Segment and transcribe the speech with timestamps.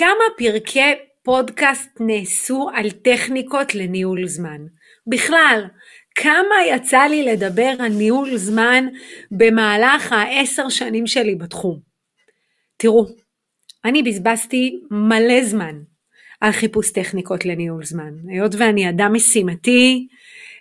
[0.00, 4.60] כמה פרקי פודקאסט נעשו על טכניקות לניהול זמן?
[5.06, 5.64] בכלל,
[6.14, 8.86] כמה יצא לי לדבר על ניהול זמן
[9.30, 11.80] במהלך העשר שנים שלי בתחום?
[12.76, 13.06] תראו,
[13.84, 15.74] אני בזבזתי מלא זמן
[16.40, 18.12] על חיפוש טכניקות לניהול זמן.
[18.28, 20.08] היות ואני אדם משימתי,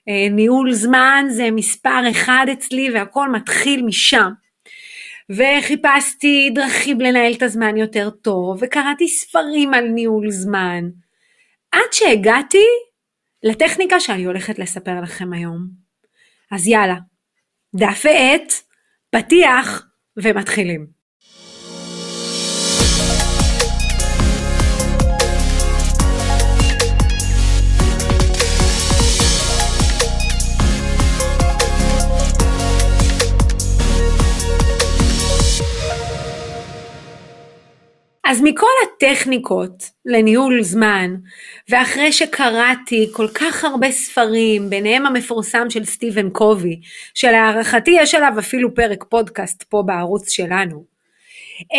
[0.10, 4.30] אה, ניהול זמן זה מספר אחד אצלי והכל מתחיל משם.
[5.30, 10.84] וחיפשתי דרכים לנהל את הזמן יותר טוב, וקראתי ספרים על ניהול זמן,
[11.72, 12.66] עד שהגעתי
[13.44, 15.68] לטכניקה שאני הולכת לספר לכם היום.
[16.52, 16.96] אז יאללה,
[17.76, 18.54] דף ועט,
[19.10, 19.88] פתיח
[20.18, 20.99] ומתחילים.
[38.30, 41.16] אז מכל הטכניקות לניהול זמן,
[41.70, 46.82] ואחרי שקראתי כל כך הרבה ספרים, ביניהם המפורסם של סטיבן קובי,
[47.14, 50.86] שלהערכתי יש עליו אפילו פרק פודקאסט פה בערוץ שלנו,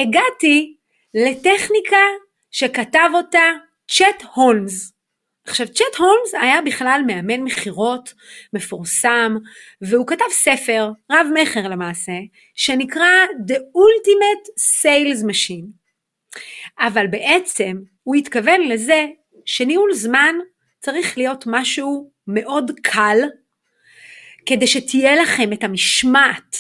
[0.01, 0.75] הגעתי
[1.15, 2.05] לטכניקה
[2.51, 3.49] שכתב אותה
[3.89, 4.93] צ'ט הולמס.
[5.47, 8.15] עכשיו צ'ט הולמס היה בכלל מאמן מכירות
[8.53, 9.37] מפורסם
[9.83, 12.13] והוא כתב ספר רב מכר למעשה
[12.55, 13.11] שנקרא
[13.49, 15.80] The Ultimate Sales Machine
[16.79, 19.07] אבל בעצם הוא התכוון לזה
[19.45, 20.35] שניהול זמן
[20.79, 23.19] צריך להיות משהו מאוד קל,
[24.47, 26.57] כדי שתהיה לכם את המשמעת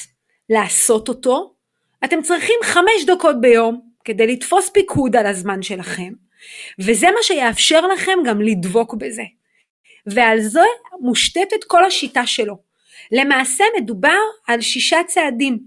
[0.48, 1.54] לעשות אותו,
[2.04, 6.12] אתם צריכים חמש דקות ביום כדי לתפוס פיקוד על הזמן שלכם,
[6.78, 9.22] וזה מה שיאפשר לכם גם לדבוק בזה.
[10.06, 10.60] ועל זה
[11.00, 12.58] מושתתת כל השיטה שלו.
[13.12, 15.58] למעשה מדובר על שישה צעדים.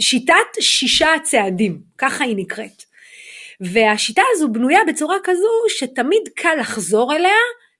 [0.00, 2.82] שיטת שישה הצעדים, ככה היא נקראת.
[3.60, 7.38] והשיטה הזו בנויה בצורה כזו שתמיד קל לחזור אליה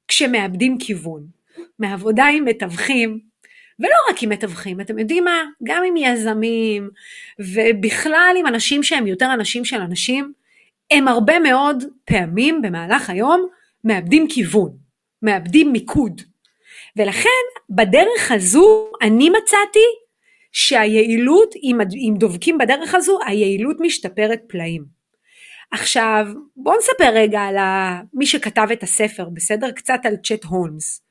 [0.09, 1.27] כשמאבדים כיוון.
[1.79, 3.19] מעבודה עם מתווכים,
[3.79, 5.45] ולא רק עם מתווכים, אתם יודעים מה?
[5.65, 6.91] גם עם יזמים,
[7.39, 10.33] ובכלל עם אנשים שהם יותר אנשים של אנשים,
[10.91, 13.49] הם הרבה מאוד פעמים במהלך היום
[13.85, 14.71] מאבדים כיוון,
[15.23, 16.21] מאבדים מיקוד.
[16.97, 17.29] ולכן
[17.71, 19.87] בדרך הזו אני מצאתי
[20.53, 21.55] שהיעילות,
[21.95, 25.02] אם דובקים בדרך הזו, היעילות משתפרת פלאים.
[25.73, 27.57] עכשיו, בואו נספר רגע על
[28.15, 29.71] מי שכתב את הספר, בסדר?
[29.71, 31.03] קצת על צ'ט הולמס.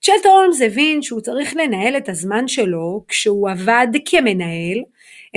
[0.00, 4.78] צ'ט הולמס הבין שהוא צריך לנהל את הזמן שלו כשהוא עבד כמנהל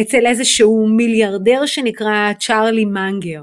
[0.02, 3.42] אצל איזשהו מיליארדר שנקרא צ'ארלי מנגר.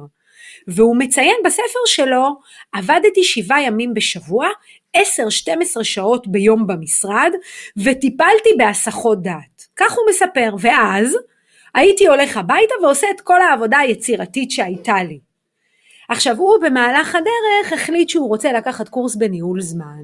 [0.69, 2.27] והוא מציין בספר שלו,
[2.73, 4.49] עבדתי שבעה ימים בשבוע,
[4.97, 5.01] 10-12
[5.83, 7.31] שעות ביום במשרד,
[7.77, 9.67] וטיפלתי בהסחות דעת.
[9.77, 11.17] כך הוא מספר, ואז
[11.75, 15.21] הייתי הולך הביתה ועושה את כל העבודה היצירתית שהייתה לי.
[16.09, 20.03] עכשיו הוא במהלך הדרך החליט שהוא רוצה לקחת קורס בניהול זמן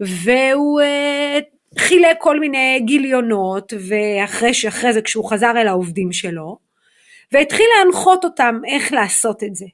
[0.00, 4.52] והוא uh, חילק כל מיני גיליונות ואחרי
[4.92, 6.58] זה כשהוא חזר אל העובדים שלו
[7.32, 9.66] והתחיל להנחות אותם איך לעשות את זה.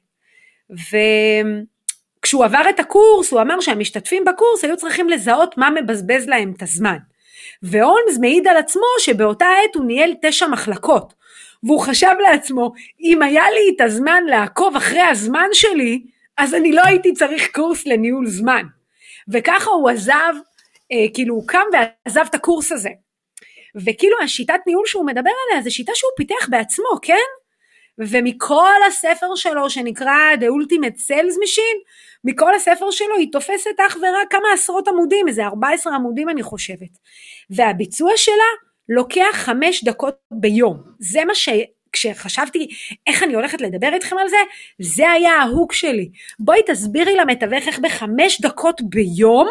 [0.69, 6.61] וכשהוא עבר את הקורס הוא אמר שהמשתתפים בקורס היו צריכים לזהות מה מבזבז להם את
[6.61, 6.97] הזמן.
[7.63, 11.13] והולמס מעיד על עצמו שבאותה עת הוא ניהל תשע מחלקות.
[11.63, 12.71] והוא חשב לעצמו,
[13.01, 16.01] אם היה לי את הזמן לעקוב אחרי הזמן שלי,
[16.37, 18.63] אז אני לא הייתי צריך קורס לניהול זמן.
[19.27, 20.33] וככה הוא עזב,
[20.91, 22.89] אה, כאילו הוא קם ועזב את הקורס הזה.
[23.75, 27.15] וכאילו השיטת ניהול שהוא מדבר עליה זה שיטה שהוא פיתח בעצמו, כן?
[27.97, 31.79] ומכל הספר שלו שנקרא The Ultimate Sales Machine,
[32.23, 36.89] מכל הספר שלו היא תופסת אך ורק כמה עשרות עמודים, איזה 14 עמודים אני חושבת.
[37.49, 38.49] והביצוע שלה
[38.89, 40.83] לוקח חמש דקות ביום.
[40.99, 41.49] זה מה ש...
[41.93, 42.67] כשחשבתי
[43.07, 44.37] איך אני הולכת לדבר איתכם על זה,
[44.79, 46.09] זה היה ההוק שלי.
[46.39, 49.47] בואי תסבירי למתווך איך בחמש דקות ביום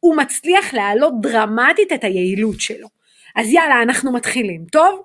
[0.00, 2.88] הוא מצליח להעלות דרמטית את היעילות שלו.
[3.36, 5.02] אז יאללה, אנחנו מתחילים, טוב?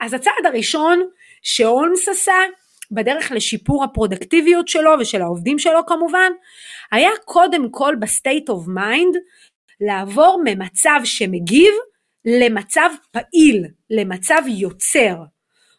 [0.00, 1.08] אז הצעד הראשון
[1.42, 2.34] שהולמס עשה
[2.90, 6.32] בדרך לשיפור הפרודוקטיביות שלו ושל העובדים שלו כמובן,
[6.92, 9.16] היה קודם כל ב state of mind
[9.80, 11.74] לעבור ממצב שמגיב
[12.24, 15.16] למצב פעיל, למצב יוצר,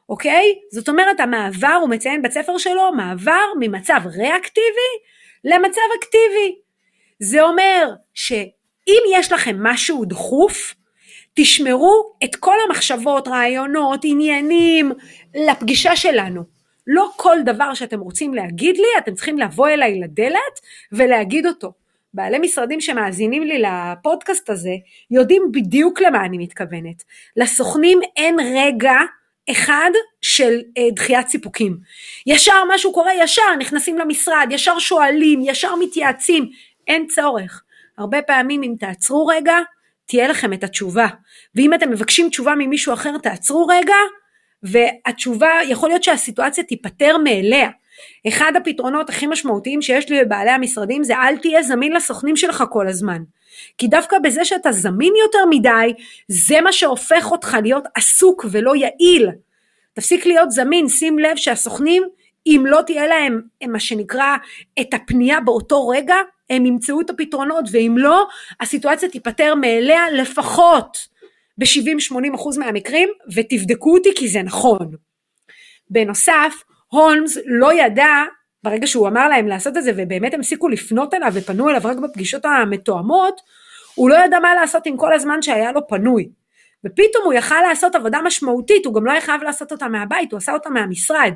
[0.09, 0.55] אוקיי?
[0.71, 4.91] זאת אומרת המעבר, הוא מציין בספר שלו, מעבר ממצב ריאקטיבי
[5.43, 6.55] למצב אקטיבי.
[7.19, 10.75] זה אומר שאם יש לכם משהו דחוף,
[11.33, 14.91] תשמרו את כל המחשבות, רעיונות, עניינים
[15.35, 16.43] לפגישה שלנו.
[16.87, 20.59] לא כל דבר שאתם רוצים להגיד לי, אתם צריכים לבוא אליי לדלת
[20.91, 21.84] ולהגיד אותו.
[22.15, 24.75] בעלי משרדים שמאזינים לי לפודקאסט הזה
[25.11, 27.03] יודעים בדיוק למה אני מתכוונת.
[27.37, 28.95] לסוכנים אין רגע
[29.51, 29.89] אחד
[30.21, 31.77] של אה, דחיית סיפוקים.
[32.27, 36.49] ישר משהו קורה, ישר נכנסים למשרד, ישר שואלים, ישר מתייעצים,
[36.87, 37.63] אין צורך.
[37.97, 39.55] הרבה פעמים אם תעצרו רגע,
[40.05, 41.07] תהיה לכם את התשובה.
[41.55, 43.95] ואם אתם מבקשים תשובה ממישהו אחר, תעצרו רגע,
[44.63, 47.69] והתשובה, יכול להיות שהסיטואציה תיפתר מאליה.
[48.27, 52.87] אחד הפתרונות הכי משמעותיים שיש לי לבעלי המשרדים זה אל תהיה זמין לסוכנים שלך כל
[52.87, 53.23] הזמן.
[53.77, 55.93] כי דווקא בזה שאתה זמין יותר מדי,
[56.27, 59.29] זה מה שהופך אותך להיות עסוק ולא יעיל.
[59.93, 62.03] תפסיק להיות זמין, שים לב שהסוכנים,
[62.47, 64.35] אם לא תהיה להם מה שנקרא
[64.81, 66.15] את הפנייה באותו רגע,
[66.49, 68.27] הם ימצאו את הפתרונות, ואם לא,
[68.59, 70.97] הסיטואציה תיפתר מאליה לפחות
[71.57, 74.91] ב-70-80% מהמקרים, ותבדקו אותי כי זה נכון.
[75.89, 76.63] בנוסף,
[77.03, 78.23] הולמס לא ידע
[78.63, 81.97] ברגע שהוא אמר להם לעשות את זה ובאמת הם הפסיקו לפנות אליו ופנו אליו רק
[81.97, 83.41] בפגישות המתואמות,
[83.95, 86.29] הוא לא ידע מה לעשות עם כל הזמן שהיה לו פנוי.
[86.85, 90.37] ופתאום הוא יכל לעשות עבודה משמעותית, הוא גם לא היה חייב לעשות אותה מהבית, הוא
[90.37, 91.31] עשה אותה מהמשרד.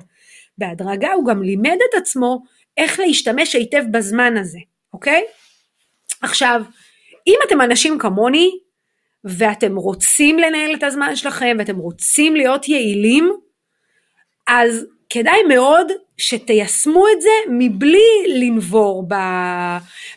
[0.57, 2.43] בהדרגה הוא גם לימד את עצמו
[2.77, 4.59] איך להשתמש היטב בזמן הזה,
[4.93, 5.23] אוקיי?
[6.21, 6.61] עכשיו,
[7.27, 8.51] אם אתם אנשים כמוני,
[9.23, 13.33] ואתם רוצים לנהל את הזמן שלכם, ואתם רוצים להיות יעילים,
[14.47, 19.13] אז כדאי מאוד שתיישמו את זה מבלי לנבור, ב...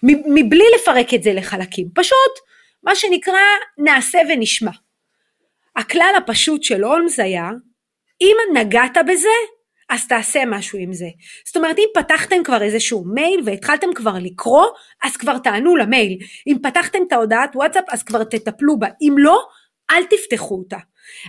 [0.03, 2.33] מבלי לפרק את זה לחלקים, פשוט
[2.83, 3.41] מה שנקרא
[3.79, 4.71] נעשה ונשמע.
[5.77, 7.51] הכלל הפשוט של הולמס היה,
[8.21, 9.29] אם נגעת בזה,
[9.91, 11.07] אז תעשה משהו עם זה.
[11.47, 14.67] זאת אומרת, אם פתחתם כבר איזשהו מייל והתחלתם כבר לקרוא,
[15.03, 16.19] אז כבר תענו למייל.
[16.47, 18.89] אם פתחתם את ההודעת וואטסאפ, אז כבר תטפלו בה.
[19.01, 19.39] אם לא,
[19.91, 20.77] אל תפתחו אותה.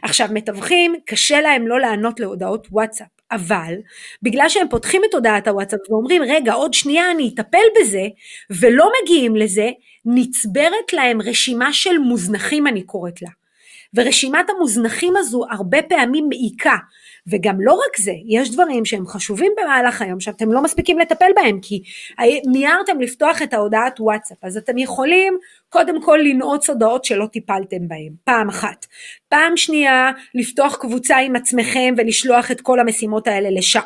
[0.04, 3.07] עכשיו, מתווכים, קשה להם לא לענות להודעות וואטסאפ.
[3.35, 3.74] אבל
[4.21, 8.07] בגלל שהם פותחים את הודעת הוואטסאפ ואומרים רגע עוד שנייה אני אטפל בזה
[8.50, 9.69] ולא מגיעים לזה
[10.06, 13.30] נצברת להם רשימה של מוזנחים אני קוראת לה.
[13.94, 16.75] ורשימת המוזנחים הזו הרבה פעמים מעיקה
[17.27, 21.59] וגם לא רק זה, יש דברים שהם חשובים במהלך היום שאתם לא מספיקים לטפל בהם
[21.61, 21.83] כי
[22.45, 25.37] מיהרתם לפתוח את ההודעת וואטסאפ אז אתם יכולים
[25.69, 28.85] קודם כל לנעוץ הודעות שלא טיפלתם בהם, פעם אחת.
[29.29, 33.79] פעם שנייה, לפתוח קבוצה עם עצמכם ולשלוח את כל המשימות האלה לשם.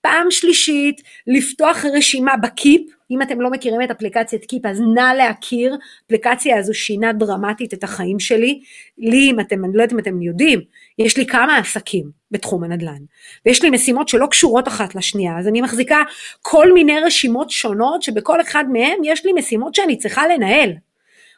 [0.00, 5.76] פעם שלישית, לפתוח רשימה בקיפ, אם אתם לא מכירים את אפליקציית קיפ אז נא להכיר,
[6.06, 8.60] אפליקציה הזו שינה דרמטית את החיים שלי,
[8.98, 10.60] לי אם אתם, אני לא יודעת אם אתם יודעים,
[11.00, 13.02] יש לי כמה עסקים בתחום הנדל"ן,
[13.46, 16.02] ויש לי משימות שלא קשורות אחת לשנייה, אז אני מחזיקה
[16.42, 20.72] כל מיני רשימות שונות שבכל אחד מהם יש לי משימות שאני צריכה לנהל,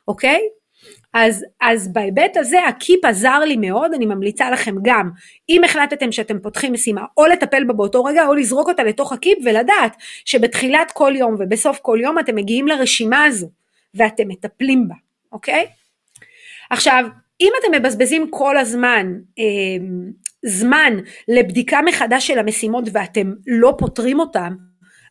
[0.08, 0.40] אוקיי?
[1.14, 5.10] אז, אז בהיבט הזה הקיפ עזר לי מאוד, אני ממליצה לכם גם,
[5.48, 9.38] אם החלטתם שאתם פותחים משימה, או לטפל בה באותו רגע, או לזרוק אותה לתוך הקיפ
[9.44, 13.50] ולדעת שבתחילת כל יום ובסוף כל יום אתם מגיעים לרשימה הזו,
[13.94, 14.94] ואתם מטפלים בה,
[15.32, 15.66] אוקיי?
[16.70, 17.04] עכשיו,
[17.42, 19.86] אם אתם מבזבזים כל הזמן אה,
[20.44, 20.98] זמן
[21.28, 24.52] לבדיקה מחדש של המשימות ואתם לא פותרים אותם,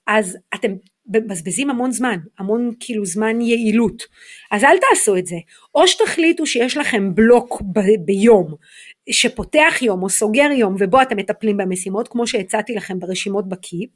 [0.07, 0.71] אז אתם
[1.13, 4.03] מבזבזים המון זמן, המון כאילו זמן יעילות.
[4.51, 5.35] אז אל תעשו את זה.
[5.75, 8.55] או שתחליטו שיש לכם בלוק ב- ביום,
[9.09, 13.89] שפותח יום או סוגר יום ובו אתם מטפלים במשימות, כמו שהצעתי לכם ברשימות בקיפ,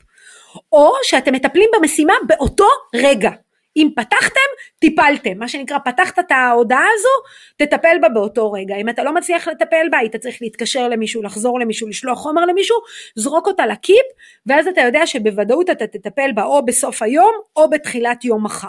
[0.72, 3.32] או שאתם מטפלים במשימה באותו רגע.
[3.76, 4.50] אם פתחתם,
[4.80, 5.38] טיפלתם.
[5.38, 7.10] מה שנקרא, פתחת את ההודעה הזו,
[7.58, 8.76] תטפל בה באותו רגע.
[8.76, 12.78] אם אתה לא מצליח לטפל בה, היית צריך להתקשר למישהו, לחזור למישהו, לשלוח חומר למישהו,
[13.16, 14.06] זרוק אותה לקיפ,
[14.46, 18.68] ואז אתה יודע שבוודאות אתה תטפל בה או בסוף היום, או בתחילת יום מחר.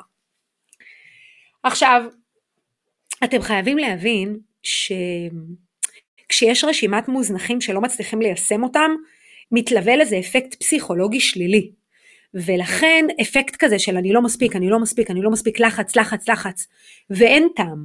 [1.62, 2.04] עכשיו,
[3.25, 4.38] אתם חייבים להבין
[6.28, 8.90] שכשיש רשימת מוזנחים שלא מצליחים ליישם אותם,
[9.52, 11.71] מתלווה לזה אפקט פסיכולוגי שלילי.
[12.35, 16.28] ולכן אפקט כזה של אני לא מספיק, אני לא מספיק, אני לא מספיק, לחץ, לחץ,
[16.28, 16.66] לחץ,
[17.11, 17.85] ואין טעם.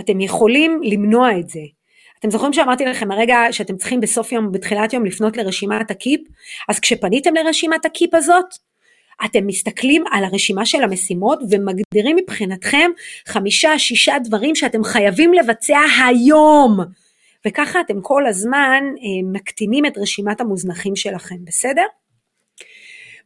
[0.00, 1.60] אתם יכולים למנוע את זה.
[2.18, 6.20] אתם זוכרים שאמרתי לכם הרגע שאתם צריכים בסוף יום, בתחילת יום לפנות לרשימת הקיפ?
[6.68, 8.44] אז כשפניתם לרשימת הקיפ הזאת,
[9.24, 12.90] אתם מסתכלים על הרשימה של המשימות ומגדירים מבחינתכם
[13.26, 16.78] חמישה, שישה דברים שאתם חייבים לבצע היום.
[17.46, 21.84] וככה אתם כל הזמן אה, מקטינים את רשימת המוזנחים שלכם, בסדר?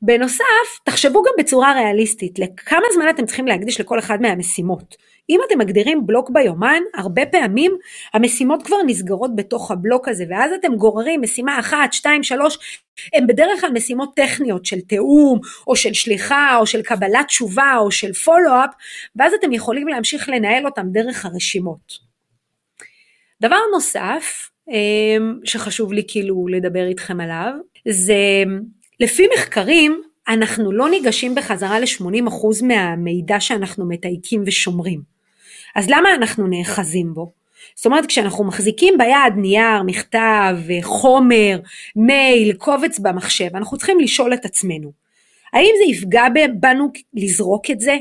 [0.03, 4.97] בנוסף, תחשבו גם בצורה ריאליסטית, לכמה זמן אתם צריכים להקדיש לכל אחד מהמשימות.
[5.31, 7.73] אם אתם מגדירים בלוק ביומן, הרבה פעמים
[8.15, 12.83] המשימות כבר נסגרות בתוך הבלוק הזה, ואז אתם גוררים משימה אחת, שתיים, שלוש,
[13.15, 17.91] הן בדרך כלל משימות טכניות של תיאום, או של שליחה, או של קבלת תשובה, או
[17.91, 18.71] של פולו-אפ,
[19.17, 22.09] ואז אתם יכולים להמשיך לנהל אותם דרך הרשימות.
[23.41, 27.53] דבר נוסף, אמ, שחשוב לי כאילו לדבר איתכם עליו,
[27.89, 28.15] זה
[29.01, 35.01] לפי מחקרים, אנחנו לא ניגשים בחזרה ל-80% מהמידע שאנחנו מתייקים ושומרים.
[35.77, 37.33] אז למה אנחנו נאחזים בו?
[37.75, 41.59] זאת אומרת, כשאנחנו מחזיקים ביד נייר, מכתב, חומר,
[41.97, 44.93] מייל, קובץ במחשב, אנחנו צריכים לשאול את עצמנו,
[45.53, 46.25] האם זה יפגע
[46.61, 47.97] בנו לזרוק את זה?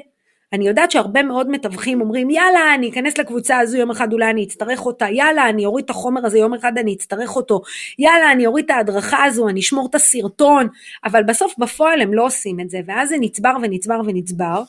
[0.54, 4.44] אני יודעת שהרבה מאוד מתווכים אומרים יאללה אני אכנס לקבוצה הזו יום אחד אולי אני
[4.44, 7.62] אצטרך אותה, יאללה אני אוריד את החומר הזה יום אחד אני אצטרך אותו,
[8.00, 10.68] יאללה אני אוריד את ההדרכה הזו, אני אשמור את הסרטון,
[11.04, 14.62] אבל בסוף בפועל הם לא עושים את זה ואז זה נצבר ונצבר ונצבר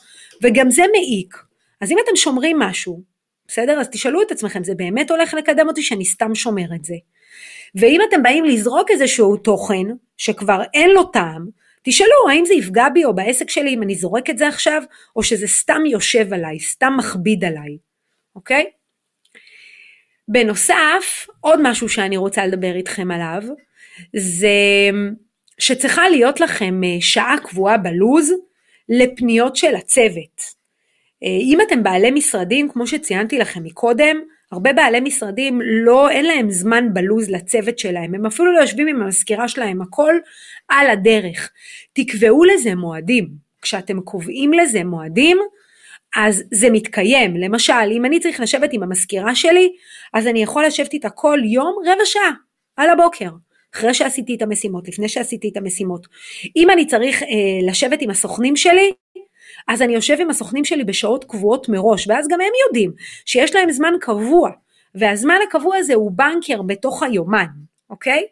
[0.43, 1.37] וגם זה מעיק.
[1.81, 3.01] אז אם אתם שומרים משהו,
[3.47, 3.79] בסדר?
[3.79, 6.95] אז תשאלו את עצמכם, זה באמת הולך לקדם אותי שאני סתם שומר את זה?
[7.75, 9.85] ואם אתם באים לזרוק איזשהו תוכן
[10.17, 11.58] שכבר אין לו טעם,
[11.89, 14.83] תשאלו האם זה יפגע בי או בעסק שלי אם אני זורק את זה עכשיו,
[15.15, 17.77] או שזה סתם יושב עליי, סתם מכביד עליי,
[18.35, 18.65] אוקיי?
[20.27, 23.43] בנוסף, עוד משהו שאני רוצה לדבר איתכם עליו,
[24.15, 24.49] זה
[25.59, 28.33] שצריכה להיות לכם אה, שעה קבועה בלוז
[28.89, 30.41] לפניות של הצוות.
[31.23, 34.17] אה, אם אתם בעלי משרדים, כמו שציינתי לכם מקודם,
[34.51, 39.01] הרבה בעלי משרדים לא, אין להם זמן בלוז לצוות שלהם, הם אפילו לא יושבים עם
[39.01, 40.13] המזכירה שלהם, הכל
[40.69, 41.51] על הדרך.
[41.93, 43.49] תקבעו לזה מועדים.
[43.61, 45.37] כשאתם קובעים לזה מועדים,
[46.15, 47.37] אז זה מתקיים.
[47.37, 49.71] למשל, אם אני צריך לשבת עם המזכירה שלי,
[50.13, 52.31] אז אני יכול לשבת איתה כל יום רבע שעה,
[52.75, 53.29] על הבוקר.
[53.75, 56.07] אחרי שעשיתי את המשימות, לפני שעשיתי את המשימות.
[56.55, 57.27] אם אני צריך אה,
[57.67, 58.91] לשבת עם הסוכנים שלי,
[59.69, 62.91] אז אני יושב עם הסוכנים שלי בשעות קבועות מראש, ואז גם הם יודעים
[63.25, 64.49] שיש להם זמן קבוע,
[64.95, 67.45] והזמן הקבוע הזה הוא בנקר בתוך היומן,
[67.89, 68.23] אוקיי?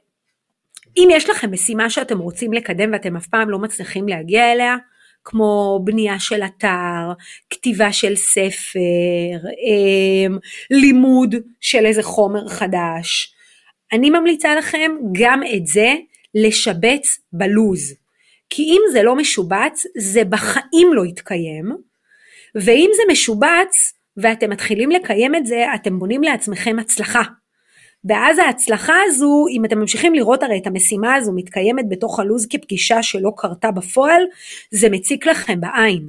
[0.97, 4.75] אם יש לכם משימה שאתם רוצים לקדם ואתם אף פעם לא מצליחים להגיע אליה,
[5.23, 7.13] כמו בנייה של אתר,
[7.49, 10.37] כתיבה של ספר, אמ,
[10.71, 13.33] לימוד של איזה חומר חדש,
[13.93, 15.93] אני ממליצה לכם גם את זה
[16.35, 17.93] לשבץ בלוז.
[18.49, 21.75] כי אם זה לא משובץ, זה בחיים לא יתקיים,
[22.55, 27.21] ואם זה משובץ ואתם מתחילים לקיים את זה, אתם בונים לעצמכם הצלחה.
[28.05, 33.03] ואז ההצלחה הזו, אם אתם ממשיכים לראות הרי את המשימה הזו מתקיימת בתוך הלו"ז כפגישה
[33.03, 34.23] שלא קרתה בפועל,
[34.71, 36.07] זה מציק לכם בעין.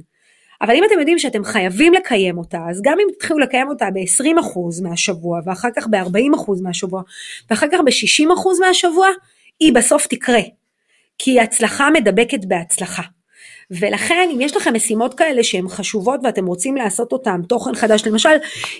[0.61, 4.83] אבל אם אתם יודעים שאתם חייבים לקיים אותה, אז גם אם תתחילו לקיים אותה ב-20%
[4.83, 7.01] מהשבוע, ואחר כך ב-40% מהשבוע,
[7.49, 9.07] ואחר כך ב-60% מהשבוע,
[9.59, 10.41] היא בסוף תקרה.
[11.19, 13.03] כי הצלחה מדבקת בהצלחה.
[13.71, 18.29] ולכן אם יש לכם משימות כאלה שהן חשובות ואתם רוצים לעשות אותן, תוכן חדש, למשל,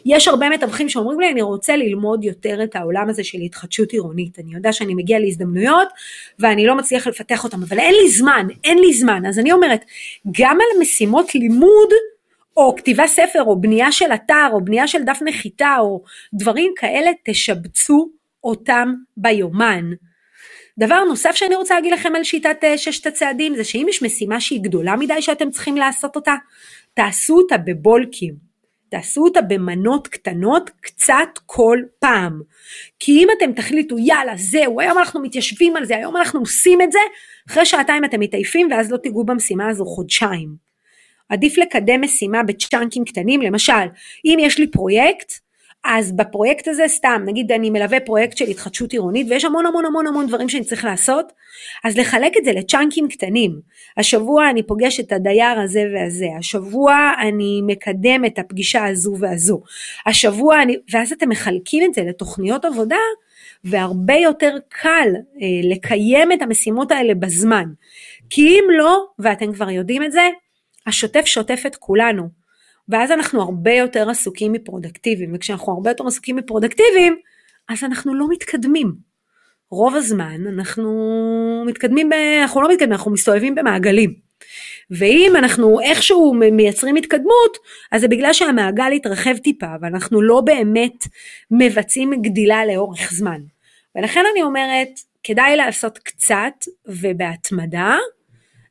[0.06, 4.40] יש הרבה מתווכים שאומרים לי אני רוצה ללמוד יותר את העולם הזה של התחדשות עירונית,
[4.40, 5.88] אני יודע שאני מגיע להזדמנויות
[6.40, 9.86] ואני לא מצליח לפתח אותן, אבל אין לי זמן, אין לי זמן, אז אני אומרת,
[10.40, 11.90] גם על משימות לימוד,
[12.58, 16.04] או כתיבה ספר, או בנייה של אתר, או בנייה של דף נחיתה, או
[16.34, 18.10] דברים כאלה, תשבצו
[18.44, 19.92] אותם ביומן.
[20.80, 24.42] דבר נוסף שאני רוצה להגיד לכם על שיטת אה, ששת הצעדים זה שאם יש משימה
[24.42, 26.36] שהיא גדולה מדי שאתם צריכים לעשות אותה,
[26.94, 28.50] תעשו אותה בבולקים.
[28.90, 32.42] תעשו אותה במנות קטנות קצת כל פעם.
[33.00, 36.92] כי אם אתם תחליטו יאללה זהו היום אנחנו מתיישבים על זה היום אנחנו עושים את
[36.92, 37.00] זה
[37.50, 40.56] אחרי שעתיים אתם מתעייפים ואז לא תיגעו במשימה הזו חודשיים.
[41.30, 43.88] עדיף לקדם משימה בצ'אנקים קטנים למשל
[44.26, 45.34] אם יש לי פרויקט
[45.86, 50.08] אז בפרויקט הזה סתם, נגיד אני מלווה פרויקט של התחדשות עירונית ויש המון המון המון
[50.08, 51.34] המון דברים שאני צריך לעשות,
[51.84, 53.60] אז לחלק את זה לצ'אנקים קטנים.
[53.98, 59.62] השבוע אני פוגש את הדייר הזה והזה, השבוע אני מקדם את הפגישה הזו והזו,
[60.06, 62.98] השבוע אני, ואז אתם מחלקים את זה לתוכניות עבודה,
[63.64, 65.08] והרבה יותר קל
[65.42, 67.66] אה, לקיים את המשימות האלה בזמן.
[68.30, 70.30] כי אם לא, ואתם כבר יודעים את זה,
[70.88, 72.39] השוטף שוטף את כולנו.
[72.90, 77.18] ואז אנחנו הרבה יותר עסוקים מפרודקטיביים, וכשאנחנו הרבה יותר עסוקים מפרודקטיביים,
[77.70, 78.96] אז אנחנו לא מתקדמים.
[79.72, 82.14] רוב הזמן אנחנו מתקדמים, ב...
[82.42, 84.14] אנחנו לא מתקדמים, אנחנו מסתובבים במעגלים.
[84.92, 87.58] ואם אנחנו איכשהו מייצרים התקדמות,
[87.92, 91.08] אז זה בגלל שהמעגל התרחב טיפה, ואנחנו לא באמת
[91.52, 93.42] מבצעים גדילה לאורך זמן.
[93.96, 94.90] ולכן אני אומרת,
[95.24, 96.54] כדאי לעשות קצת
[96.88, 97.98] ובהתמדה,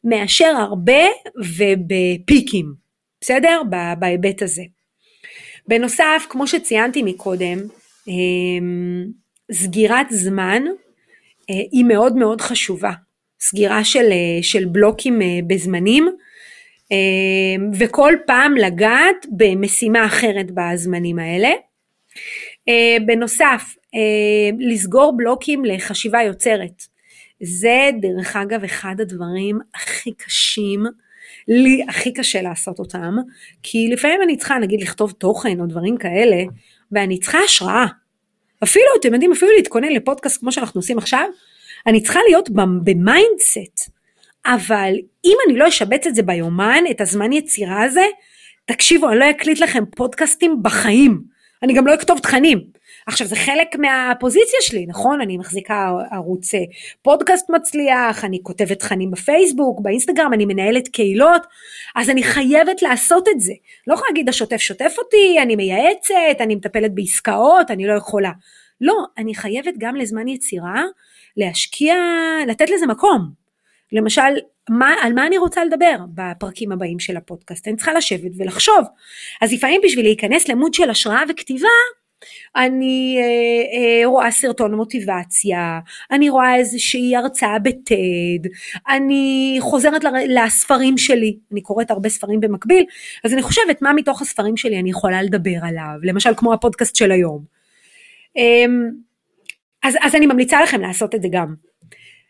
[0.04, 1.02] מאשר הרבה
[1.36, 2.87] ובפיקים.
[3.20, 3.62] בסדר?
[3.98, 4.62] בהיבט הזה.
[5.68, 7.58] בנוסף, כמו שציינתי מקודם,
[8.08, 9.06] אמ,
[9.52, 10.62] סגירת זמן
[11.50, 12.90] אה, היא מאוד מאוד חשובה.
[13.40, 16.08] סגירה של, אה, של בלוקים אה, בזמנים,
[17.78, 21.48] וכל פעם לגעת במשימה אחרת בזמנים האלה.
[23.06, 23.62] בנוסף,
[24.58, 26.82] לסגור בלוקים לחשיבה יוצרת.
[27.40, 30.84] זה דרך אגב אחד הדברים הכי קשים
[31.48, 33.16] לי הכי קשה לעשות אותם,
[33.62, 36.42] כי לפעמים אני צריכה נגיד לכתוב תוכן או דברים כאלה,
[36.92, 37.86] ואני צריכה השראה.
[38.62, 41.28] אפילו, אתם יודעים, אפילו להתכונן לפודקאסט כמו שאנחנו עושים עכשיו,
[41.86, 42.50] אני צריכה להיות
[42.84, 43.90] ב mindset.
[44.46, 48.04] אבל אם אני לא אשבץ את זה ביומן, את הזמן יצירה הזה,
[48.64, 51.22] תקשיבו, אני לא אקליט לכם פודקאסטים בחיים.
[51.62, 52.58] אני גם לא אכתוב תכנים.
[53.08, 55.20] עכשיו זה חלק מהפוזיציה שלי, נכון?
[55.20, 56.60] אני מחזיקה ערוץ אה,
[57.02, 61.42] פודקאסט מצליח, אני כותבת תכנים בפייסבוק, באינסטגרם, אני מנהלת קהילות,
[61.96, 63.52] אז אני חייבת לעשות את זה.
[63.86, 68.30] לא יכולה להגיד השוטף שוטף אותי, אני מייעצת, אני מטפלת בעסקאות, אני לא יכולה.
[68.80, 70.82] לא, אני חייבת גם לזמן יצירה
[71.36, 71.94] להשקיע,
[72.46, 73.30] לתת לזה מקום.
[73.92, 74.32] למשל,
[74.70, 77.68] מה, על מה אני רוצה לדבר בפרקים הבאים של הפודקאסט?
[77.68, 78.84] אני צריכה לשבת ולחשוב.
[79.40, 81.68] אז לפעמים בשביל להיכנס למוד של השראה וכתיבה,
[82.56, 88.48] אני אה, אה, רואה סרטון מוטיבציה, אני רואה איזושהי הרצאה בטד,
[88.88, 92.84] אני חוזרת לספרים שלי, אני קוראת הרבה ספרים במקביל,
[93.24, 97.12] אז אני חושבת מה מתוך הספרים שלי אני יכולה לדבר עליו, למשל כמו הפודקאסט של
[97.12, 97.44] היום.
[98.36, 98.64] אה,
[99.82, 101.54] אז, אז אני ממליצה לכם לעשות את זה גם.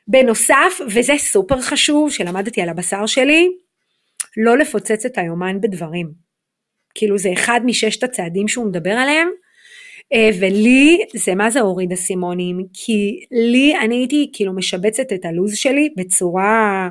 [0.08, 3.48] בנוסף, וזה סופר חשוב, שלמדתי על הבשר שלי,
[4.36, 6.12] לא לפוצץ את היומן בדברים.
[6.94, 9.28] כאילו זה אחד מששת הצעדים שהוא מדבר עליהם,
[10.14, 15.88] ולי זה מה זה הוריד אסימונים, כי לי, אני הייתי כאילו משבצת את הלו"ז שלי
[15.96, 16.88] בצורה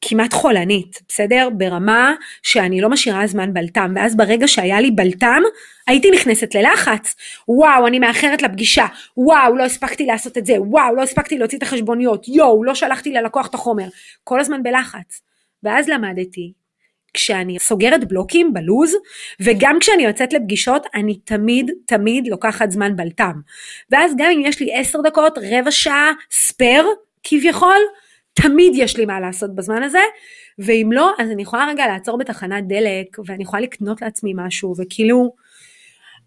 [0.00, 1.48] כמעט חולנית, בסדר?
[1.56, 5.42] ברמה שאני לא משאירה זמן בלטם, ואז ברגע שהיה לי בלטם,
[5.86, 7.14] הייתי נכנסת ללחץ.
[7.48, 8.86] וואו, אני מאחרת לפגישה,
[9.16, 13.12] וואו, לא הספקתי לעשות את זה, וואו, לא הספקתי להוציא את החשבוניות, יואו, לא שלחתי
[13.12, 13.88] ללקוח את החומר,
[14.24, 15.20] כל הזמן בלחץ.
[15.62, 16.52] ואז למדתי
[17.14, 18.94] כשאני סוגרת בלוקים בלוז,
[19.40, 23.40] וגם כשאני יוצאת לפגישות, אני תמיד תמיד לוקחת זמן בלטם.
[23.90, 26.86] ואז גם אם יש לי עשר דקות, רבע שעה, ספייר,
[27.22, 27.78] כביכול,
[28.34, 30.02] תמיד יש לי מה לעשות בזמן הזה,
[30.58, 35.32] ואם לא, אז אני יכולה רגע לעצור בתחנת דלק, ואני יכולה לקנות לעצמי משהו, וכאילו,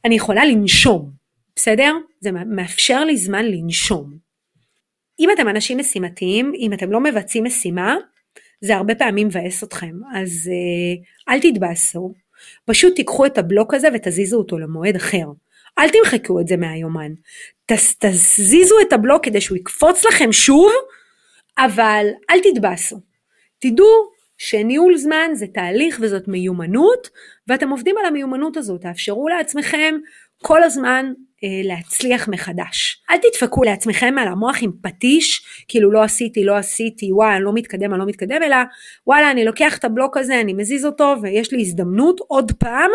[0.05, 1.11] אני יכולה לנשום,
[1.55, 1.93] בסדר?
[2.19, 4.17] זה מאפשר לי זמן לנשום.
[5.19, 7.95] אם אתם אנשים משימתיים, אם אתם לא מבצעים משימה,
[8.61, 12.13] זה הרבה פעמים מבאס אתכם, אז אה, אל תתבאסו,
[12.65, 15.25] פשוט תיקחו את הבלוק הזה ותזיזו אותו למועד אחר.
[15.79, 17.11] אל תמחקו את זה מהיומן,
[17.65, 20.71] תז, תזיזו את הבלוק כדי שהוא יקפוץ לכם שוב,
[21.57, 22.99] אבל אל תתבאסו.
[23.59, 23.87] תדעו
[24.37, 27.09] שניהול זמן זה תהליך וזאת מיומנות,
[27.47, 29.95] ואתם עובדים על המיומנות הזו, תאפשרו לעצמכם
[30.43, 31.05] כל הזמן
[31.43, 33.03] אה, להצליח מחדש.
[33.09, 37.53] אל תדפקו לעצמכם על המוח עם פטיש, כאילו לא עשיתי, לא עשיתי, וואי, אני לא
[37.53, 38.55] מתקדם, אני לא מתקדם, אלא
[39.07, 42.91] וואלה, אני לוקח את הבלוק הזה, אני מזיז אותו, ויש לי הזדמנות עוד פעם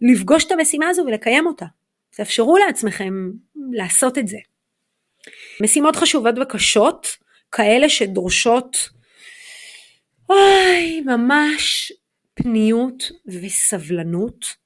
[0.00, 1.66] לפגוש את המשימה הזו ולקיים אותה.
[2.10, 3.30] תאפשרו לעצמכם
[3.72, 4.38] לעשות את זה.
[5.62, 7.06] משימות חשובות וקשות,
[7.52, 8.88] כאלה שדורשות,
[10.30, 11.92] אוי, ממש
[12.34, 14.61] פניות וסבלנות.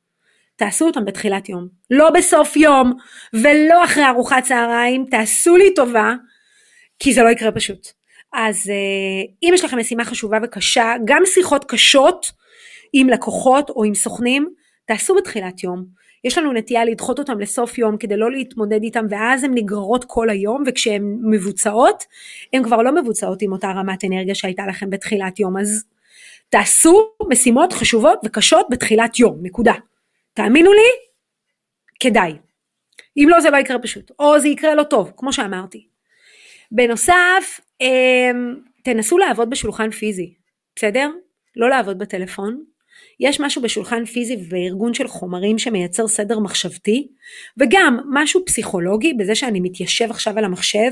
[0.56, 2.92] תעשו אותם בתחילת יום, לא בסוף יום
[3.32, 6.14] ולא אחרי ארוחת צהריים, תעשו לי טובה,
[6.98, 7.88] כי זה לא יקרה פשוט.
[8.32, 12.32] אז אה, אם יש לכם משימה חשובה וקשה, גם שיחות קשות
[12.92, 14.48] עם לקוחות או עם סוכנים,
[14.86, 15.84] תעשו בתחילת יום.
[16.24, 20.30] יש לנו נטייה לדחות אותם לסוף יום כדי לא להתמודד איתם ואז הן נגררות כל
[20.30, 22.04] היום וכשהן מבוצעות,
[22.52, 25.56] הן כבר לא מבוצעות עם אותה רמת אנרגיה שהייתה לכם בתחילת יום.
[25.56, 25.84] אז
[26.48, 29.74] תעשו משימות חשובות וקשות בתחילת יום, נקודה.
[30.36, 30.90] תאמינו לי,
[32.00, 32.32] כדאי.
[33.16, 35.86] אם לא זה לא יקרה פשוט, או זה יקרה לא טוב, כמו שאמרתי.
[36.70, 40.34] בנוסף, אמ, תנסו לעבוד בשולחן פיזי,
[40.76, 41.10] בסדר?
[41.56, 42.64] לא לעבוד בטלפון.
[43.20, 47.08] יש משהו בשולחן פיזי וארגון של חומרים שמייצר סדר מחשבתי,
[47.58, 50.90] וגם משהו פסיכולוגי בזה שאני מתיישב עכשיו על המחשב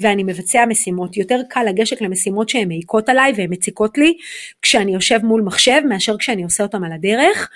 [0.00, 1.16] ואני מבצע משימות.
[1.16, 4.16] יותר קל לגשת למשימות שהן מעיקות עליי והן מציקות לי
[4.62, 7.50] כשאני יושב מול מחשב מאשר כשאני עושה אותם על הדרך.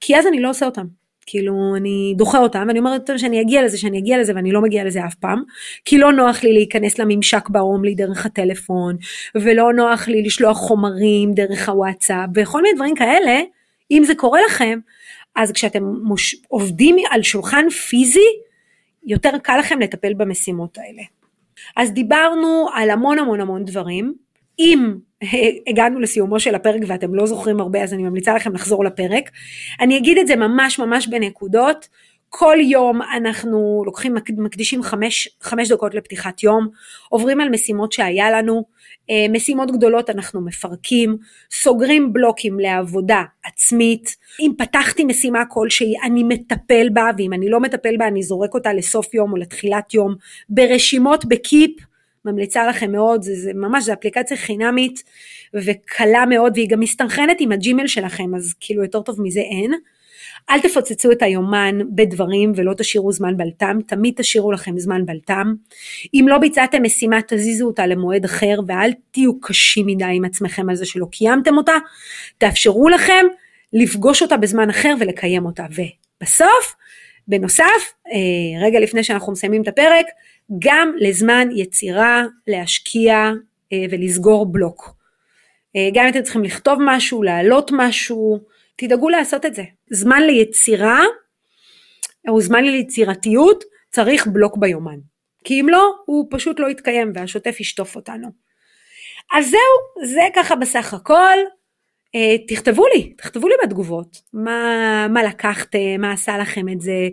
[0.00, 0.86] כי אז אני לא עושה אותם.
[1.26, 4.84] כאילו אני דוחה אותם ואני אומרת שאני אגיע לזה שאני אגיע לזה ואני לא מגיעה
[4.84, 5.42] לזה אף פעם
[5.84, 8.96] כי לא נוח לי להיכנס לממשק ברומלי דרך הטלפון
[9.34, 13.40] ולא נוח לי לשלוח חומרים דרך הוואטסאפ וכל מיני דברים כאלה
[13.90, 14.78] אם זה קורה לכם
[15.36, 16.34] אז כשאתם מוש...
[16.48, 18.28] עובדים על שולחן פיזי
[19.06, 21.02] יותר קל לכם לטפל במשימות האלה.
[21.76, 24.14] אז דיברנו על המון המון המון דברים
[24.58, 24.94] אם
[25.66, 29.30] הגענו לסיומו של הפרק ואתם לא זוכרים הרבה אז אני ממליצה לכם לחזור לפרק.
[29.80, 31.88] אני אגיד את זה ממש ממש בנקודות.
[32.32, 36.68] כל יום אנחנו לוקחים, מקדישים חמש, חמש דקות לפתיחת יום,
[37.08, 38.64] עוברים על משימות שהיה לנו,
[39.10, 41.16] אה, משימות גדולות אנחנו מפרקים,
[41.52, 47.96] סוגרים בלוקים לעבודה עצמית, אם פתחתי משימה כלשהי אני מטפל בה ואם אני לא מטפל
[47.96, 50.14] בה אני זורק אותה לסוף יום או לתחילת יום,
[50.48, 51.89] ברשימות בקיפ
[52.24, 55.04] ממליצה לכם מאוד, זה, זה ממש, זו אפליקציה חינמית
[55.54, 59.72] וקלה מאוד והיא גם מסתנכרנת עם הג'ימל שלכם, אז כאילו יותר טוב מזה אין.
[60.50, 65.54] אל תפוצצו את היומן בדברים ולא תשאירו זמן בלטם, תמיד תשאירו לכם זמן בלטם.
[66.14, 70.76] אם לא ביצעתם משימה תזיזו אותה למועד אחר ואל תהיו קשים מדי עם עצמכם על
[70.76, 71.72] זה שלא קיימתם אותה,
[72.38, 73.26] תאפשרו לכם
[73.72, 75.66] לפגוש אותה בזמן אחר ולקיים אותה.
[75.70, 76.74] ובסוף,
[77.28, 77.94] בנוסף,
[78.60, 80.06] רגע לפני שאנחנו מסיימים את הפרק,
[80.58, 83.30] גם לזמן יצירה להשקיע
[83.90, 84.94] ולסגור בלוק.
[85.94, 88.40] גם אם אתם צריכים לכתוב משהו, להעלות משהו,
[88.76, 89.62] תדאגו לעשות את זה.
[89.90, 91.02] זמן ליצירה,
[92.28, 94.98] או זמן ליצירתיות, צריך בלוק ביומן.
[95.44, 98.28] כי אם לא, הוא פשוט לא יתקיים והשוטף ישטוף אותנו.
[99.32, 101.38] אז זהו, זה ככה בסך הכל.
[102.14, 107.08] אה, תכתבו לי, תכתבו לי בתגובות, מה, מה לקחתם, מה עשה לכם את זה,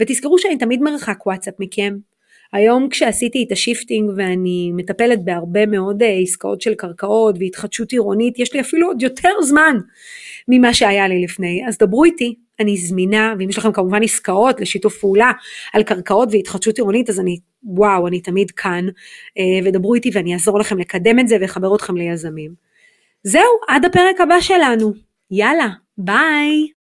[0.00, 1.96] ותזכרו שאני תמיד מרחק וואטסאפ מכם.
[2.52, 8.38] היום כשעשיתי את ה shifting ואני מטפלת בהרבה מאוד אה, עסקאות של קרקעות והתחדשות עירונית,
[8.38, 9.76] יש לי אפילו עוד יותר זמן
[10.48, 14.98] ממה שהיה לי לפני, אז דברו איתי, אני זמינה, ואם יש לכם כמובן עסקאות לשיתוף
[14.98, 15.32] פעולה
[15.72, 18.86] על קרקעות והתחדשות עירונית, אז אני, וואו, אני תמיד כאן,
[19.38, 22.54] אה, ודברו איתי ואני אעזור לכם לקדם את זה ואחבר אתכם ליזמים.
[23.22, 24.92] זהו, עד הפרק הבא שלנו.
[25.30, 26.75] יאללה, ביי.